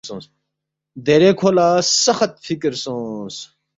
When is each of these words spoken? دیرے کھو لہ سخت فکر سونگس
دیرے 1.05 1.29
کھو 1.39 1.49
لہ 1.57 1.67
سخت 2.03 2.31
فکر 2.45 2.73
سونگس 2.83 3.35